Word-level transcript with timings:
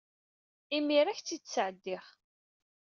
Imir-a, 0.77 1.09
ad 1.11 1.15
ak-tt-id-sɛeddiɣ. 1.17 2.05